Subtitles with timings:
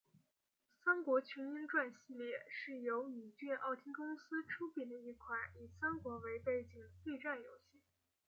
[0.83, 7.79] 三国群英传系列是由宇峻奥汀公司出品的一款以三国为背景的对战游戏。